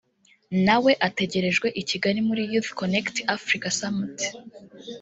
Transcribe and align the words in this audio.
nawe 0.65 0.91
ategerejwe 1.07 1.67
i 1.81 1.83
Kigali 1.89 2.19
muri 2.27 2.43
Youth 2.51 2.69
“Connekt 2.79 3.15
Africa 3.35 3.67
Summit” 3.79 4.17